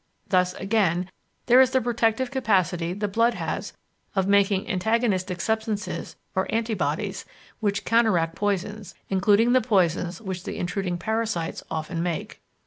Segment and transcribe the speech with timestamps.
[0.29, 1.11] Thus, again,
[1.45, 3.73] there is the protective capacity the blood has
[4.15, 7.23] of making antagonistic substances or "anti bodies"
[7.59, 12.41] which counteract poisons, including the poisons which the intruding parasites often make.